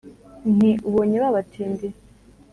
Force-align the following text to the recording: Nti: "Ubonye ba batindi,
Nti: 0.55 0.71
"Ubonye 0.89 1.17
ba 1.23 1.35
batindi, 1.35 1.87